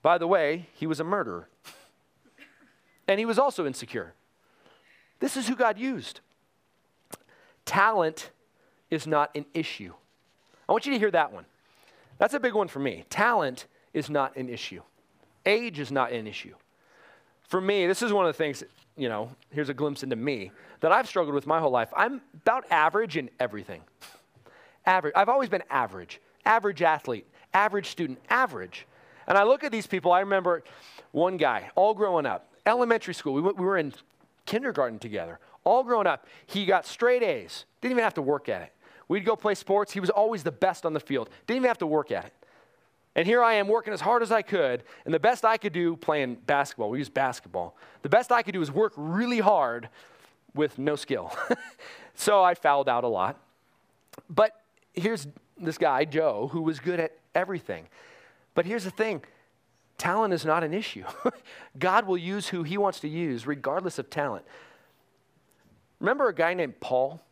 [0.00, 1.50] By the way, he was a murderer.
[3.08, 4.14] And he was also insecure.
[5.20, 6.20] This is who God used.
[7.64, 8.30] Talent
[8.90, 9.92] is not an issue.
[10.68, 11.44] I want you to hear that one.
[12.18, 13.04] That's a big one for me.
[13.10, 14.82] Talent is not an issue.
[15.44, 16.54] Age is not an issue.
[17.48, 18.64] For me, this is one of the things,
[18.96, 21.88] you know, here's a glimpse into me that I've struggled with my whole life.
[21.96, 23.82] I'm about average in everything.
[24.84, 25.14] Average.
[25.16, 26.20] I've always been average.
[26.44, 28.86] Average athlete, average student, average.
[29.26, 30.62] And I look at these people, I remember
[31.10, 33.92] one guy, all growing up, elementary school, we, we were in
[34.44, 36.26] kindergarten together, all growing up.
[36.46, 38.72] He got straight A's, didn't even have to work at it.
[39.08, 41.78] We'd go play sports, he was always the best on the field, didn't even have
[41.78, 42.32] to work at it.
[43.14, 45.72] And here I am working as hard as I could, and the best I could
[45.72, 49.88] do playing basketball, we use basketball, the best I could do was work really hard
[50.54, 51.34] with no skill.
[52.14, 53.40] so I fouled out a lot.
[54.28, 54.52] But
[54.92, 57.86] here's this guy, Joe, who was good at everything.
[58.54, 59.22] But here's the thing
[59.98, 61.04] talent is not an issue.
[61.78, 64.44] God will use who he wants to use, regardless of talent.
[66.00, 67.22] Remember a guy named Paul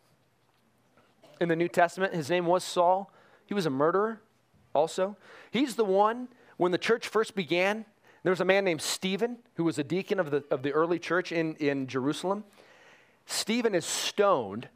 [1.41, 2.15] in the New Testament?
[2.15, 3.13] His name was Saul.
[3.47, 4.21] He was a murderer
[4.75, 5.17] also.
[5.51, 7.85] He's the one, when the church first began,
[8.23, 10.99] there was a man named Stephen who was a deacon of the, of the early
[10.99, 12.45] church in, in Jerusalem.
[13.27, 14.69] Stephen is stoned.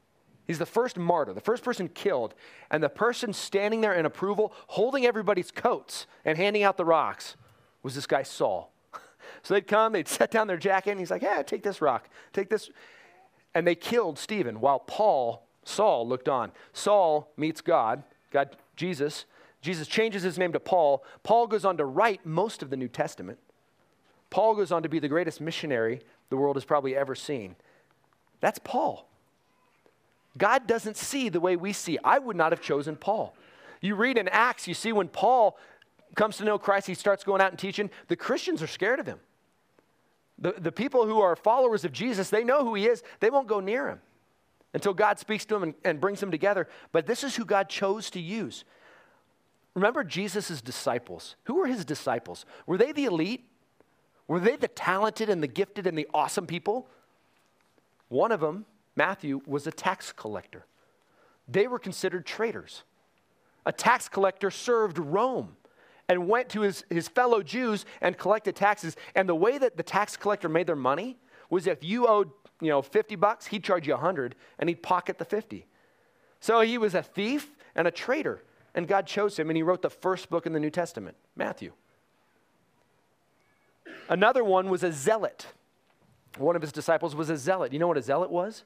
[0.46, 2.34] He's the first martyr, the first person killed.
[2.70, 7.36] And the person standing there in approval, holding everybody's coats and handing out the rocks,
[7.82, 8.72] was this guy Saul.
[9.42, 12.08] So they'd come, they'd set down their jacket, and he's like, Yeah, take this rock,
[12.32, 12.70] take this.
[13.54, 16.52] And they killed Stephen while Paul, Saul, looked on.
[16.72, 19.26] Saul meets God, God, Jesus,
[19.60, 21.04] Jesus changes his name to Paul.
[21.22, 23.38] Paul goes on to write most of the New Testament.
[24.30, 27.56] Paul goes on to be the greatest missionary the world has probably ever seen.
[28.40, 29.08] That's Paul.
[30.36, 31.98] God doesn't see the way we see.
[32.04, 33.34] I would not have chosen Paul.
[33.80, 35.58] You read in Acts, you see when Paul
[36.14, 37.90] comes to know Christ, he starts going out and teaching.
[38.08, 39.20] The Christians are scared of him.
[40.38, 43.02] The, the people who are followers of Jesus, they know who he is.
[43.20, 44.00] They won't go near him
[44.72, 46.68] until God speaks to them and, and brings them together.
[46.92, 48.64] But this is who God chose to use.
[49.74, 51.36] Remember Jesus' disciples.
[51.44, 52.44] Who were his disciples?
[52.66, 53.44] Were they the elite?
[54.26, 56.88] Were they the talented and the gifted and the awesome people?
[58.08, 58.66] One of them,
[58.96, 60.66] Matthew, was a tax collector.
[61.46, 62.82] They were considered traitors.
[63.64, 65.56] A tax collector served Rome
[66.08, 68.96] and went to his, his fellow Jews and collected taxes.
[69.14, 71.18] And the way that the tax collector made their money
[71.50, 75.18] was if you owed, you know, 50 bucks, he'd charge you 100 and he'd pocket
[75.18, 75.66] the 50.
[76.40, 78.42] So he was a thief and a traitor
[78.74, 81.72] and God chose him, and he wrote the first book in the New Testament, Matthew.
[84.08, 85.46] Another one was a zealot.
[86.36, 87.72] One of his disciples was a zealot.
[87.72, 88.62] You know what a zealot was?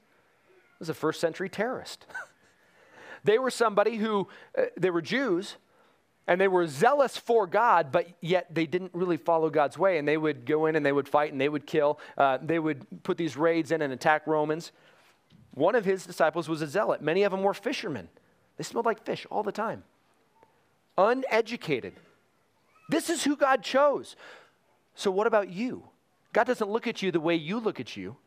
[0.75, 2.05] It was a first century terrorist.
[3.23, 5.55] they were somebody who, uh, they were Jews,
[6.27, 9.97] and they were zealous for God, but yet they didn't really follow God's way.
[9.97, 11.99] And they would go in and they would fight and they would kill.
[12.17, 14.71] Uh, they would put these raids in and attack Romans.
[15.53, 17.01] One of his disciples was a zealot.
[17.01, 18.07] Many of them were fishermen.
[18.57, 19.83] They smelled like fish all the time
[20.97, 21.93] uneducated.
[22.89, 24.15] This is who God chose.
[24.95, 25.83] So, what about you?
[26.33, 28.17] God doesn't look at you the way you look at you.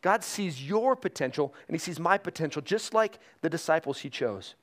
[0.00, 4.54] God sees your potential and He sees my potential just like the disciples He chose.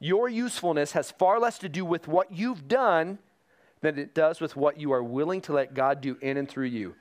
[0.00, 3.18] Your usefulness has far less to do with what you've done
[3.80, 6.66] than it does with what you are willing to let God do in and through
[6.66, 6.94] you.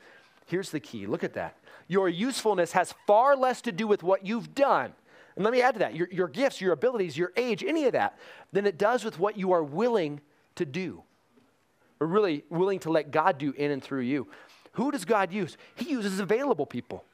[0.46, 1.58] Here's the key look at that.
[1.88, 4.94] Your usefulness has far less to do with what you've done
[5.38, 7.94] and let me add to that your, your gifts, your abilities, your age, any of
[7.94, 8.18] that,
[8.52, 10.20] than it does with what you are willing
[10.56, 11.04] to do.
[12.00, 14.28] Or really willing to let God do in and through you.
[14.74, 15.56] Who does God use?
[15.76, 17.06] He uses available people.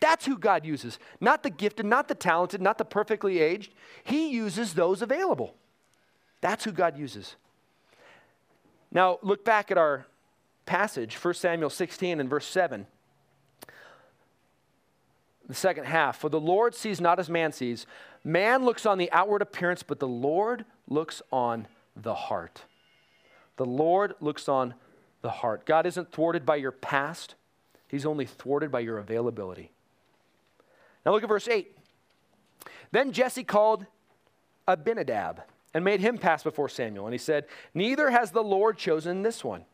[0.00, 0.98] That's who God uses.
[1.20, 3.72] Not the gifted, not the talented, not the perfectly aged.
[4.02, 5.54] He uses those available.
[6.40, 7.36] That's who God uses.
[8.90, 10.06] Now, look back at our
[10.64, 12.86] passage, 1 Samuel 16 and verse 7
[15.50, 16.16] the second half.
[16.16, 17.84] For the Lord sees not as man sees.
[18.22, 22.62] Man looks on the outward appearance, but the Lord looks on the heart.
[23.56, 24.74] The Lord looks on
[25.22, 25.66] the heart.
[25.66, 27.34] God isn't thwarted by your past,
[27.88, 29.72] He's only thwarted by your availability.
[31.04, 31.76] Now look at verse 8.
[32.92, 33.86] Then Jesse called
[34.66, 35.42] Abinadab
[35.74, 37.06] and made him pass before Samuel.
[37.06, 39.64] And he said, Neither has the Lord chosen this one.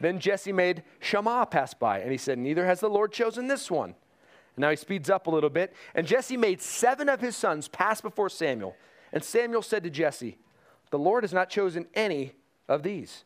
[0.00, 2.00] Then Jesse made Shammah pass by.
[2.00, 3.94] And he said, Neither has the Lord chosen this one.
[4.56, 5.72] And now he speeds up a little bit.
[5.94, 8.76] And Jesse made seven of his sons pass before Samuel.
[9.12, 10.38] And Samuel said to Jesse,
[10.90, 12.32] The Lord has not chosen any
[12.68, 13.24] of these.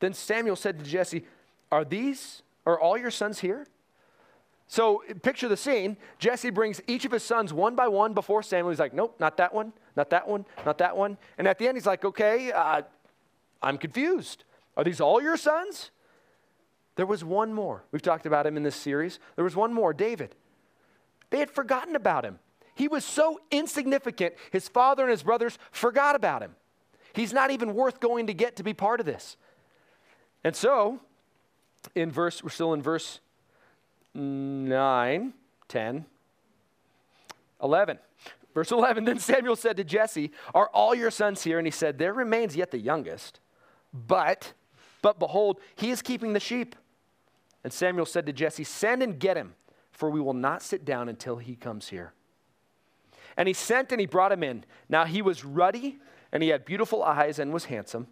[0.00, 1.24] Then Samuel said to Jesse,
[1.72, 3.66] Are these, are all your sons here?
[4.68, 5.96] So picture the scene.
[6.18, 8.70] Jesse brings each of his sons one by one before Samuel.
[8.70, 11.18] He's like, Nope, not that one, not that one, not that one.
[11.38, 12.82] And at the end, he's like, Okay, uh,
[13.62, 14.44] I'm confused.
[14.76, 15.90] Are these all your sons?
[16.96, 17.84] There was one more.
[17.92, 19.18] We've talked about him in this series.
[19.36, 20.34] There was one more, David.
[21.30, 22.38] They had forgotten about him.
[22.74, 26.54] He was so insignificant, his father and his brothers forgot about him.
[27.14, 29.36] He's not even worth going to get to be part of this.
[30.44, 31.00] And so,
[31.94, 33.20] in verse, we're still in verse
[34.16, 35.32] 9,
[35.68, 36.06] 10,
[37.62, 37.98] 11.
[38.54, 41.58] Verse 11 Then Samuel said to Jesse, Are all your sons here?
[41.58, 43.40] And he said, There remains yet the youngest,
[43.92, 44.54] but,
[45.02, 46.74] but behold, he is keeping the sheep.
[47.62, 49.54] And Samuel said to Jesse, Send and get him,
[49.92, 52.12] for we will not sit down until he comes here.
[53.36, 54.64] And he sent and he brought him in.
[54.88, 55.98] Now he was ruddy,
[56.32, 58.06] and he had beautiful eyes and was handsome.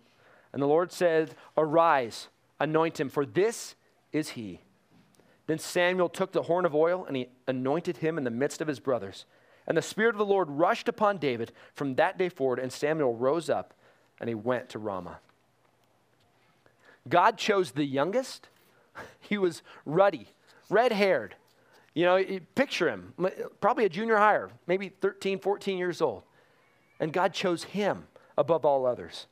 [0.53, 2.29] And the Lord said, Arise,
[2.61, 3.77] anoint him, for this
[4.13, 4.61] is he.
[5.47, 8.69] Then Samuel took the horn of oil and he anointed him in the midst of
[8.69, 9.27] his brothers.
[9.67, 13.15] And the Spirit of the Lord rushed upon David from that day forward, and Samuel
[13.15, 13.75] rose up
[14.21, 15.19] and he went to Ramah.
[17.09, 18.49] God chose the youngest
[19.21, 20.29] He was ruddy,
[20.69, 21.37] red haired.
[21.95, 22.25] You know,
[22.57, 23.15] picture him,
[23.61, 26.25] probably a junior higher, maybe 13, 14 years old.
[26.99, 29.27] And God chose him above all others.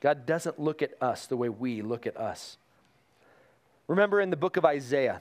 [0.00, 2.56] God doesn't look at us the way we look at us.
[3.92, 5.20] Remember in the book of Isaiah,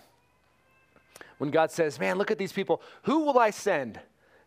[1.39, 2.81] when God says, Man, look at these people.
[3.03, 3.99] Who will I send?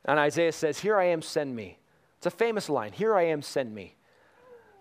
[0.07, 1.77] And Isaiah says, Here I am, send me.
[2.17, 3.97] It's a famous line Here I am, send me.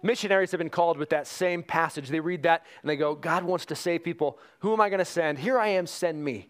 [0.02, 2.08] Missionaries have been called with that same passage.
[2.08, 4.40] They read that and they go, God wants to save people.
[4.60, 5.40] Who am I going to send?
[5.40, 6.48] Here I am, send me.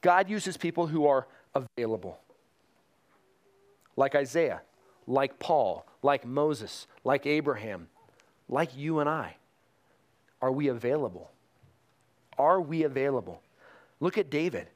[0.00, 2.18] God uses people who are available.
[3.94, 4.62] Like Isaiah,
[5.06, 7.86] like Paul, like Moses, like Abraham,
[8.48, 9.36] like you and I.
[10.42, 11.30] Are we available?
[12.38, 13.42] Are we available?
[14.00, 14.68] Look at David.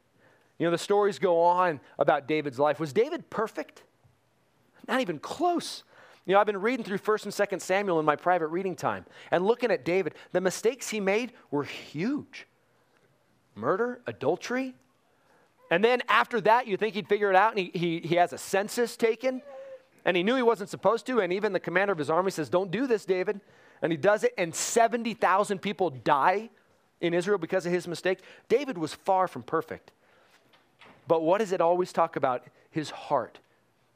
[0.58, 2.80] You know, the stories go on about David's life.
[2.80, 3.82] Was David perfect?
[4.86, 5.84] Not even close.
[6.26, 9.06] You know, I've been reading through 1st and 2nd Samuel in my private reading time
[9.30, 10.14] and looking at David.
[10.32, 12.46] The mistakes he made were huge
[13.54, 14.74] murder, adultery.
[15.70, 18.32] And then after that, you think he'd figure it out, and he, he, he has
[18.32, 19.42] a census taken,
[20.04, 21.20] and he knew he wasn't supposed to.
[21.20, 23.40] And even the commander of his army says, Don't do this, David.
[23.82, 26.50] And he does it, and 70,000 people die
[27.00, 28.20] in Israel because of his mistake.
[28.48, 29.92] David was far from perfect.
[31.06, 32.44] But what does it always talk about?
[32.70, 33.38] His heart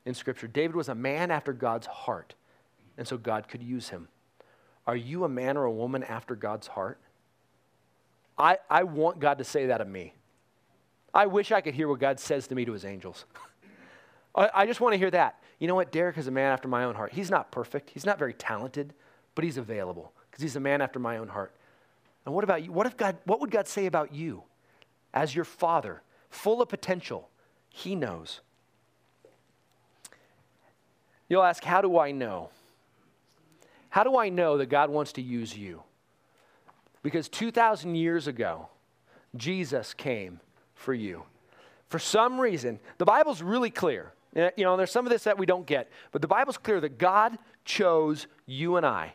[0.05, 0.47] in Scripture.
[0.47, 2.35] David was a man after God's heart,
[2.97, 4.09] and so God could use him.
[4.87, 6.99] Are you a man or a woman after God's heart?
[8.39, 10.15] I, I want God to say that of me.
[11.15, 13.27] I wish I could hear what God says to me to his angels.
[14.35, 15.39] I, I just want to hear that.
[15.59, 15.93] You know what?
[15.93, 17.13] Derek is a man after my own heart.
[17.13, 18.95] He's not perfect, he's not very talented,
[19.35, 21.55] but he's available because he's a man after my own heart.
[22.25, 22.73] And what about you?
[22.73, 24.43] What, if God, what would God say about you
[25.13, 27.29] as your father, full of potential?
[27.69, 28.41] He knows.
[31.29, 32.51] You'll ask, How do I know?
[33.91, 35.83] How do I know that God wants to use you?
[37.03, 38.69] Because 2,000 years ago,
[39.37, 40.41] Jesus came
[40.75, 41.25] for you.
[41.89, 44.13] For some reason, the Bible's really clear.
[44.35, 46.81] Eh, you know, there's some of this that we don't get, but the Bible's clear
[46.81, 49.15] that God chose you and I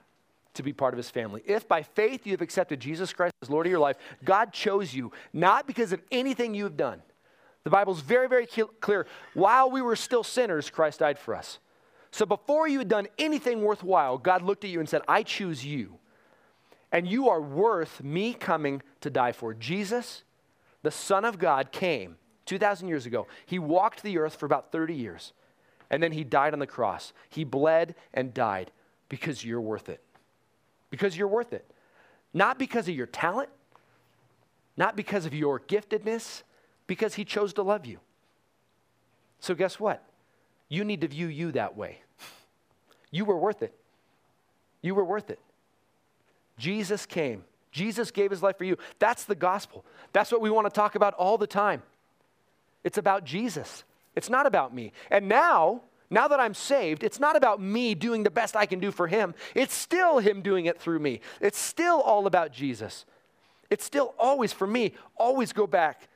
[0.58, 1.42] to be part of his family.
[1.46, 4.94] If by faith you have accepted Jesus Christ as Lord of your life, God chose
[4.94, 7.02] you, not because of anything you have done.
[7.64, 9.08] The Bible's very, very clear.
[9.34, 11.60] While we were still sinners, Christ died for us.
[12.12, 15.66] So before you had done anything worthwhile, God looked at you and said, I choose
[15.66, 15.98] you.
[16.92, 19.54] And you are worth me coming to die for.
[19.54, 20.24] Jesus,
[20.84, 22.16] the Son of God, came
[22.46, 23.28] 2,000 years ago.
[23.46, 25.34] He walked the earth for about 30 years.
[25.90, 27.12] And then he died on the cross.
[27.30, 28.72] He bled and died
[29.10, 30.02] because you're worth it.
[30.90, 31.70] Because you're worth it.
[32.34, 33.50] Not because of your talent,
[34.76, 36.44] not because of your giftedness,
[36.86, 38.00] because he chose to love you.
[39.40, 40.04] So, guess what?
[40.70, 42.02] You need to view you that way.
[43.12, 43.74] You were worth it.
[44.82, 45.40] You were worth it.
[46.58, 47.44] Jesus came.
[47.72, 48.78] Jesus gave his life for you.
[49.00, 49.86] That's the gospel.
[50.14, 51.84] That's what we want to talk about all the time.
[52.84, 53.84] It's about Jesus.
[54.16, 54.94] It's not about me.
[55.12, 58.80] And now, now that I'm saved, it's not about me doing the best I can
[58.80, 59.36] do for him.
[59.54, 61.20] It's still him doing it through me.
[61.42, 63.06] It's still all about Jesus.
[63.70, 66.08] It's still always for me, always go back,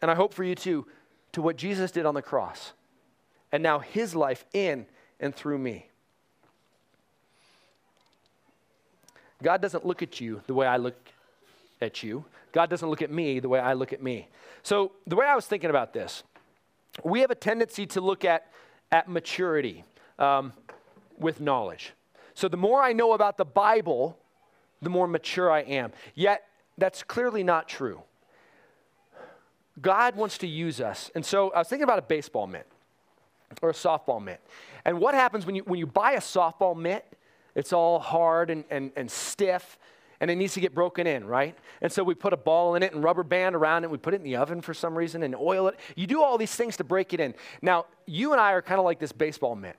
[0.00, 0.86] and I hope for you too,
[1.32, 2.72] to what Jesus did on the cross.
[3.50, 4.86] And now his life in
[5.18, 5.86] and through me.
[9.42, 10.96] God doesn't look at you the way I look
[11.80, 12.24] at you.
[12.52, 14.28] God doesn't look at me the way I look at me.
[14.62, 16.22] So, the way I was thinking about this,
[17.02, 18.50] we have a tendency to look at,
[18.92, 19.84] at maturity
[20.18, 20.52] um,
[21.18, 21.92] with knowledge.
[22.34, 24.18] So, the more I know about the Bible,
[24.82, 25.92] the more mature I am.
[26.14, 26.46] Yet,
[26.78, 28.02] that's clearly not true.
[29.80, 31.10] God wants to use us.
[31.14, 32.66] And so, I was thinking about a baseball mitt
[33.62, 34.40] or a softball mitt.
[34.84, 37.04] And what happens when you, when you buy a softball mitt?
[37.54, 39.78] It's all hard and, and, and stiff,
[40.20, 41.56] and it needs to get broken in, right?
[41.80, 43.90] And so we put a ball in it and rubber band around it.
[43.90, 45.80] We put it in the oven for some reason and oil it.
[45.96, 47.34] You do all these things to break it in.
[47.62, 49.76] Now, you and I are kind of like this baseball mitt.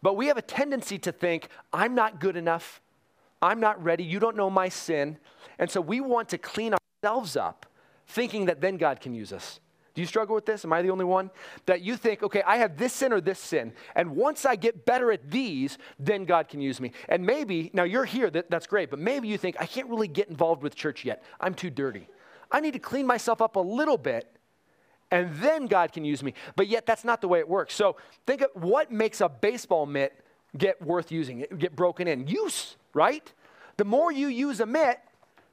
[0.00, 2.80] But we have a tendency to think, I'm not good enough.
[3.40, 4.04] I'm not ready.
[4.04, 5.18] You don't know my sin.
[5.58, 6.74] And so we want to clean
[7.04, 7.66] ourselves up,
[8.06, 9.60] thinking that then God can use us.
[9.94, 10.64] Do you struggle with this?
[10.64, 11.30] Am I the only one?
[11.66, 14.86] That you think, okay, I have this sin or this sin, and once I get
[14.86, 16.92] better at these, then God can use me.
[17.08, 20.08] And maybe, now you're here, that, that's great, but maybe you think, I can't really
[20.08, 21.22] get involved with church yet.
[21.40, 22.08] I'm too dirty.
[22.50, 24.30] I need to clean myself up a little bit,
[25.10, 26.32] and then God can use me.
[26.56, 27.74] But yet, that's not the way it works.
[27.74, 30.12] So think of what makes a baseball mitt
[30.56, 32.26] get worth using, get broken in.
[32.26, 33.30] Use, right?
[33.76, 35.00] The more you use a mitt,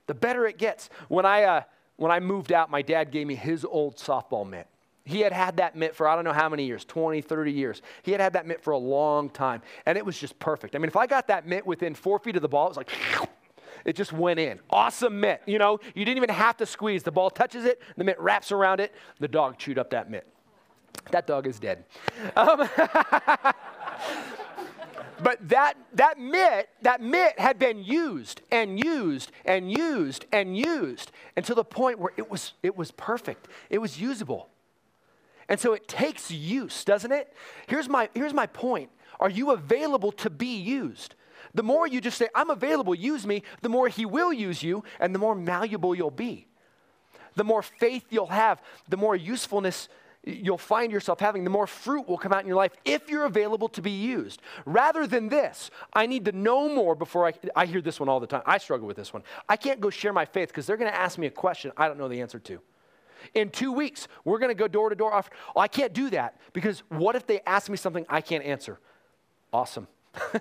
[0.07, 0.89] the better it gets.
[1.07, 1.61] When I, uh,
[1.99, 4.67] when I moved out, my dad gave me his old softball mitt.
[5.03, 7.81] He had had that mitt for I don't know how many years 20, 30 years.
[8.03, 10.75] He had had that mitt for a long time, and it was just perfect.
[10.75, 12.77] I mean, if I got that mitt within four feet of the ball, it was
[12.77, 12.91] like,
[13.85, 14.59] it just went in.
[14.69, 15.41] Awesome mitt.
[15.45, 17.03] You know, you didn't even have to squeeze.
[17.03, 18.93] The ball touches it, the mitt wraps around it.
[19.19, 20.27] The dog chewed up that mitt.
[21.11, 21.83] That dog is dead.
[22.35, 22.69] Um,
[25.21, 31.11] But that, that mitt, that mitt had been used and used and used and used
[31.35, 33.47] until the point where it was, it was perfect.
[33.69, 34.49] It was usable.
[35.49, 37.33] And so it takes use, doesn't it?
[37.67, 38.91] Here's my, here's my point.
[39.19, 41.15] Are you available to be used?
[41.53, 44.83] The more you just say, I'm available, use me, the more He will use you,
[44.99, 46.47] and the more malleable you'll be.
[47.35, 49.89] The more faith you'll have, the more usefulness
[50.23, 53.25] you'll find yourself having, the more fruit will come out in your life if you're
[53.25, 54.41] available to be used.
[54.65, 58.19] Rather than this, I need to know more before I, I hear this one all
[58.19, 58.41] the time.
[58.45, 59.23] I struggle with this one.
[59.47, 61.87] I can't go share my faith because they're going to ask me a question I
[61.87, 62.61] don't know the answer to.
[63.33, 65.13] In two weeks, we're going to go door to door.
[65.55, 68.79] Oh, I can't do that because what if they ask me something I can't answer?
[69.51, 69.87] Awesome.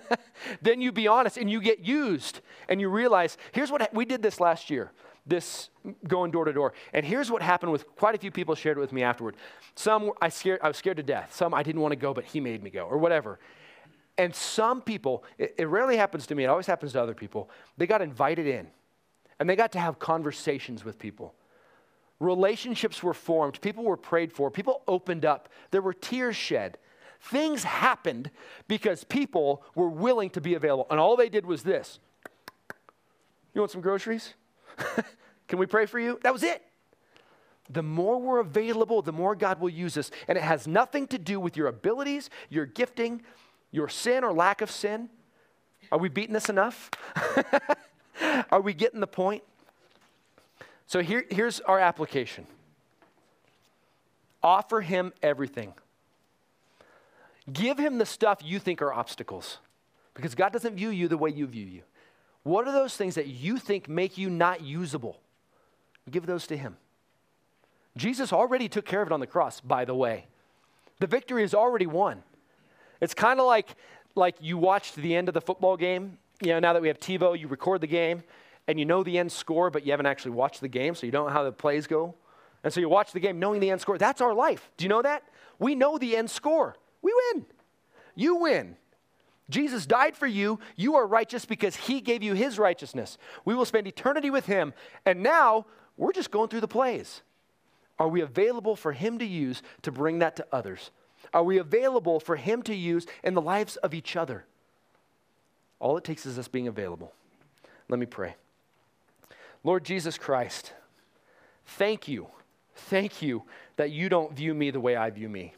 [0.61, 4.21] then you be honest and you get used and you realize here's what we did
[4.21, 4.91] this last year
[5.29, 5.69] this
[6.07, 6.73] going door to door.
[6.93, 9.35] And here's what happened with quite a few people shared it with me afterward.
[9.75, 11.33] Some I scared, I was scared to death.
[11.35, 13.39] Some I didn't want to go, but he made me go, or whatever.
[14.17, 17.49] And some people, it, it rarely happens to me, it always happens to other people.
[17.77, 18.67] They got invited in
[19.39, 21.33] and they got to have conversations with people.
[22.19, 26.77] Relationships were formed, people were prayed for, people opened up, there were tears shed.
[27.21, 28.31] Things happened
[28.67, 30.87] because people were willing to be available.
[30.89, 31.99] And all they did was this.
[33.53, 34.33] You want some groceries?
[35.49, 36.19] Can we pray for you?
[36.23, 36.63] That was it.
[37.69, 40.09] The more we're available, the more God will use us.
[40.27, 43.21] And it has nothing to do with your abilities, your gifting,
[43.71, 45.09] your sin or lack of sin.
[45.91, 46.89] Are we beating this enough?
[48.51, 49.43] Are we getting the point?
[50.87, 52.47] So here, here's our application
[54.41, 55.73] offer him everything.
[57.51, 59.57] Give him the stuff you think are obstacles
[60.13, 61.81] because God doesn't view you the way you view you.
[62.43, 65.19] What are those things that you think make you not usable?
[66.09, 66.77] Give those to Him.
[67.97, 70.27] Jesus already took care of it on the cross, by the way.
[70.99, 72.23] The victory is already won.
[73.01, 73.75] It's kind of like,
[74.15, 76.17] like you watched the end of the football game.
[76.41, 78.23] You know, now that we have TiVo, you record the game
[78.67, 81.11] and you know the end score, but you haven't actually watched the game, so you
[81.11, 82.15] don't know how the plays go.
[82.63, 83.97] And so you watch the game knowing the end score.
[83.97, 84.69] That's our life.
[84.77, 85.23] Do you know that?
[85.57, 86.75] We know the end score.
[87.01, 87.45] We win.
[88.15, 88.75] You win.
[89.49, 90.59] Jesus died for you.
[90.75, 93.17] You are righteous because he gave you his righteousness.
[93.45, 94.73] We will spend eternity with him.
[95.05, 95.65] And now
[95.99, 97.21] we're just going through the plays.
[97.99, 100.91] Are we available for him to use to bring that to others?
[101.33, 104.45] Are we available for him to use in the lives of each other?
[105.79, 107.13] All it takes is us being available.
[107.87, 108.35] Let me pray.
[109.63, 110.73] Lord Jesus Christ,
[111.65, 112.27] thank you.
[112.73, 113.43] Thank you
[113.75, 115.53] that you don't view me the way I view me.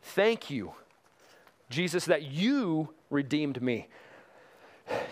[0.00, 0.72] Thank you
[1.68, 3.88] Jesus, that you redeemed me.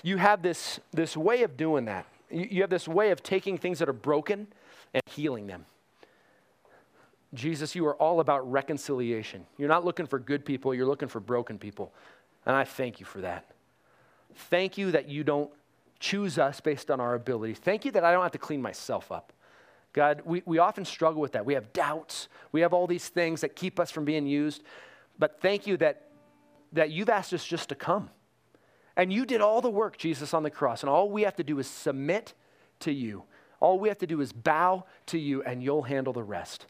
[0.03, 2.07] You have this, this way of doing that.
[2.35, 4.49] You, have this way of taking things that are broken
[4.93, 5.67] and healing them.
[7.33, 9.47] Jesus, you are all about reconciliation.
[9.59, 11.93] You're not looking for good people, you're looking for broken people.
[12.47, 13.51] And I thank you for that.
[14.35, 15.51] Thank you that you don't
[15.99, 17.55] choose us based on our ability.
[17.55, 19.33] Thank you that I don't have to clean myself up.
[19.93, 21.47] God, we, we often struggle with that.
[21.47, 24.63] We have doubts, we have all these things that keep us from being used.
[25.19, 26.11] But thank you that
[26.75, 28.11] that you've asked us just to come.
[28.97, 30.83] And you did all the work, Jesus, on the cross.
[30.83, 32.35] And all we have to do is submit
[32.81, 33.25] to you.
[33.61, 36.67] All we have to do is bow to you, and you'll handle the rest.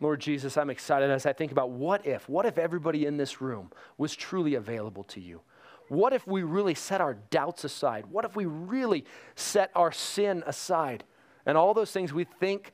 [0.00, 3.40] Lord Jesus, I'm excited as I think about what if, what if everybody in this
[3.40, 5.40] room was truly available to you?
[5.88, 8.06] What if we really set our doubts aside?
[8.10, 9.04] What if we really
[9.36, 11.04] set our sin aside
[11.46, 12.72] and all those things we think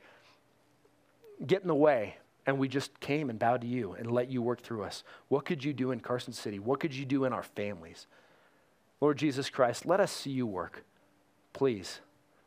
[1.45, 4.41] get in the way and we just came and bowed to you and let you
[4.41, 5.03] work through us.
[5.29, 6.59] What could you do in Carson City?
[6.59, 8.07] What could you do in our families?
[8.99, 10.83] Lord Jesus Christ, let us see you work.
[11.53, 11.99] Please.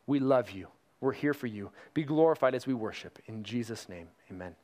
[0.06, 0.68] We love you.
[1.00, 1.70] We're here for you.
[1.94, 3.18] Be glorified as we worship.
[3.26, 4.54] In Jesus' name, amen.